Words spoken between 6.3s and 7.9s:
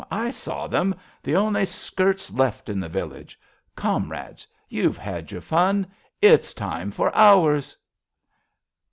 It's time for ours.